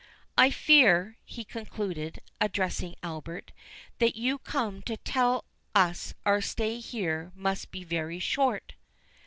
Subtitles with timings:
[0.35, 3.51] "I fear," he concluded, addressing Albert,
[3.99, 8.73] "that you come to tell us our stay here must be very short."